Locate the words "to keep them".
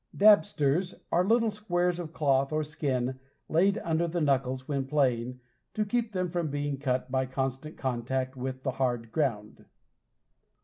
5.75-6.27